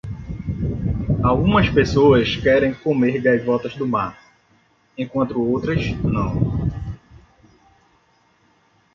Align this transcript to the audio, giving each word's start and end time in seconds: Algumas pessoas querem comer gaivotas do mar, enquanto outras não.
Algumas 1.23 1.69
pessoas 1.69 2.35
querem 2.35 2.73
comer 2.73 3.21
gaivotas 3.21 3.75
do 3.75 3.87
mar, 3.87 4.17
enquanto 4.97 5.39
outras 5.39 5.79
não. 6.01 6.67